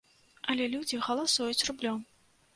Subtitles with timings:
[0.53, 2.03] Але людзі галасуюць рублём.